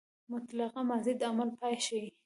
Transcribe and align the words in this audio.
مطلقه 0.31 0.81
ماضي 0.89 1.13
د 1.17 1.21
عمل 1.29 1.49
پای 1.59 1.75
ښيي. 1.85 2.07